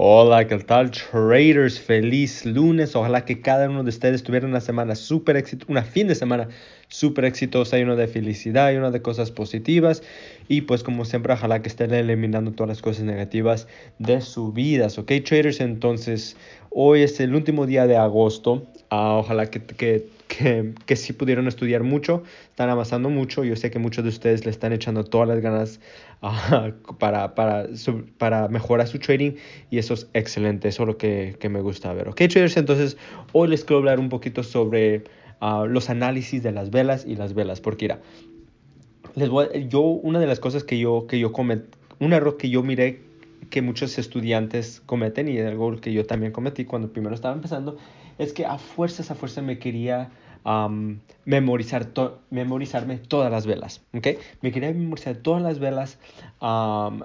[0.00, 1.80] Hola, ¿qué tal traders?
[1.80, 2.94] Feliz lunes.
[2.94, 6.48] Ojalá que cada uno de ustedes tuviera una semana súper exitosa, una fin de semana
[6.86, 10.04] súper exitosa, lleno de felicidad, lleno de cosas positivas.
[10.46, 13.66] Y pues como siempre, ojalá que estén eliminando todas las cosas negativas
[13.98, 14.86] de su vida.
[14.86, 15.60] ¿Ok, traders?
[15.60, 16.36] Entonces,
[16.70, 18.68] hoy es el último día de agosto.
[18.90, 19.58] Ah, ojalá que
[20.38, 23.42] que, que sí pudieron estudiar mucho, están avanzando mucho.
[23.42, 25.80] Yo sé que muchos de ustedes le están echando todas las ganas
[26.22, 27.66] uh, para, para,
[28.18, 29.32] para mejorar su trading
[29.70, 32.08] y eso es excelente, eso es lo que, me gusta ver.
[32.08, 32.96] Ok, traders, entonces
[33.32, 35.02] hoy les quiero hablar un poquito sobre
[35.40, 38.00] uh, los análisis de las velas y las velas, porque mira,
[39.68, 43.00] yo, una de las cosas que yo, que yo cometí, un error que yo miré
[43.50, 47.76] que muchos estudiantes cometen y algo que yo también cometí cuando primero estaba empezando
[48.18, 50.10] es que a fuerzas, a fuerza me quería
[50.44, 54.06] um, memorizar to memorizarme todas las velas, ¿ok?
[54.40, 55.98] Me quería memorizar todas las velas
[56.40, 57.02] um,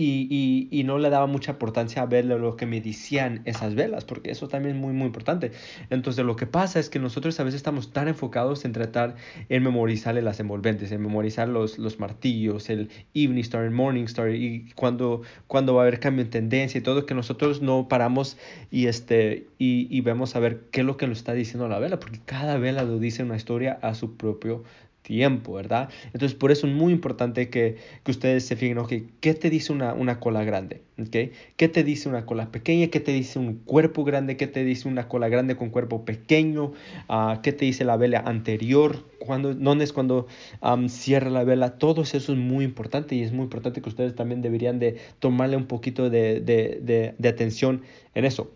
[0.00, 4.30] y, no le daba mucha importancia a ver lo que me decían esas velas, porque
[4.30, 5.52] eso también es muy, muy importante.
[5.90, 9.16] Entonces, lo que pasa es que nosotros a veces estamos tan enfocados en tratar
[9.48, 14.34] en memorizarle las envolventes, en memorizar los, los martillos, el Evening Star, el Morning Star,
[14.34, 18.36] y cuando, cuando va a haber cambio en tendencia y todo, que nosotros no paramos
[18.70, 21.78] y, este, y, y vemos a ver qué es lo que nos está diciendo la
[21.78, 24.64] vela, porque cada vela lo dice una historia a su propio
[25.02, 25.88] tiempo, ¿verdad?
[26.12, 29.72] Entonces, por eso es muy importante que, que ustedes se fijen, ok, ¿qué te dice
[29.72, 30.82] una, una cola grande?
[31.00, 31.32] ¿Okay?
[31.56, 32.88] ¿Qué te dice una cola pequeña?
[32.88, 34.36] ¿Qué te dice un cuerpo grande?
[34.36, 36.72] ¿Qué te dice una cola grande con cuerpo pequeño?
[37.08, 39.04] Uh, ¿Qué te dice la vela anterior?
[39.18, 40.26] ¿Cuándo, ¿Dónde es cuando
[40.62, 41.78] um, cierra la vela?
[41.78, 45.56] Todo eso es muy importante y es muy importante que ustedes también deberían de tomarle
[45.56, 47.82] un poquito de, de, de atención
[48.14, 48.50] en eso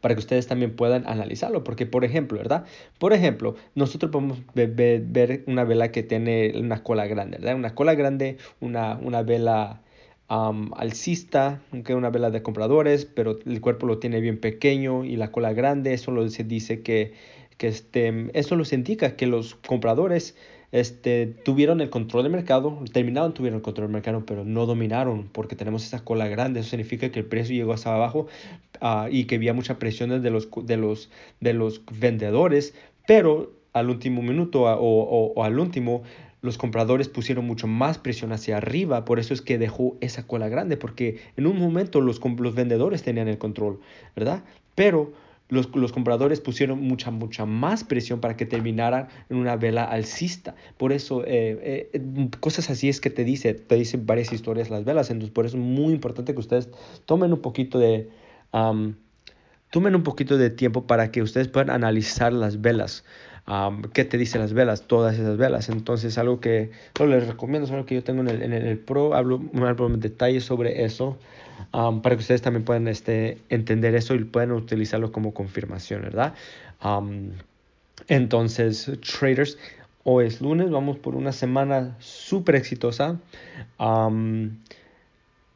[0.00, 1.64] para que ustedes también puedan analizarlo.
[1.64, 2.64] Porque, por ejemplo, ¿verdad?
[2.98, 7.56] Por ejemplo, nosotros podemos ver, una vela que tiene una cola grande, ¿verdad?
[7.56, 9.82] Una cola grande, una, una vela
[10.28, 15.32] alcista, aunque una vela de compradores, pero el cuerpo lo tiene bien pequeño y la
[15.32, 17.14] cola grande, eso lo, se dice que,
[17.56, 20.36] que este, eso nos indica que los compradores
[20.72, 25.28] este, tuvieron el control del mercado, terminaron, tuvieron el control del mercado, pero no dominaron
[25.32, 26.60] porque tenemos esa cola grande.
[26.60, 28.26] Eso significa que el precio llegó hasta abajo
[28.80, 31.10] uh, y que había mucha presión de los, de, los,
[31.40, 32.74] de los vendedores,
[33.06, 36.02] pero al último minuto o, o, o al último
[36.42, 40.48] los compradores pusieron mucho más presión hacia arriba, por eso es que dejó esa cola
[40.48, 43.80] grande, porque en un momento los, los vendedores tenían el control,
[44.16, 44.42] ¿verdad?
[44.74, 45.12] Pero
[45.50, 50.54] los, los, compradores pusieron mucha, mucha más presión para que terminara en una vela alcista.
[50.76, 54.84] Por eso, eh, eh, cosas así es que te dice, te dicen varias historias las
[54.84, 55.10] velas.
[55.10, 56.70] Entonces, por eso es muy importante que ustedes
[57.04, 58.08] tomen un poquito de...
[59.70, 63.04] Tomen un poquito de tiempo para que ustedes puedan analizar las velas.
[63.46, 65.68] Um, qué te dicen las velas, todas esas velas.
[65.68, 68.78] Entonces, algo que no les recomiendo, es algo que yo tengo en el, en el
[68.78, 71.18] Pro, hablo, hablo en detalle sobre eso,
[71.72, 76.34] para que ustedes también puedan este, entender eso y puedan utilizarlo como confirmación, ¿verdad?
[78.08, 79.58] Entonces, traders,
[80.04, 83.18] hoy es lunes, vamos por una semana súper exitosa.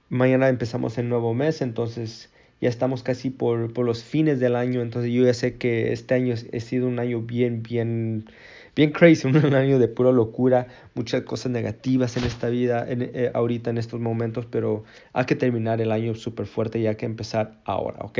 [0.09, 4.83] mañana empezamos el nuevo mes, entonces ya estamos casi por, por, los fines del año,
[4.83, 8.27] entonces yo ya sé que este año ha sido un año bien, bien,
[8.75, 13.31] bien crazy, un año de pura locura, muchas cosas negativas en esta vida, en, eh,
[13.35, 17.07] ahorita en estos momentos, pero hay que terminar el año súper fuerte y hay que
[17.07, 18.19] empezar ahora, ¿ok?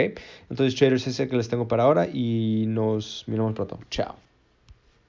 [0.51, 3.79] Entonces, traders, ese que les tengo para ahora y nos miramos pronto.
[3.91, 4.34] Chao.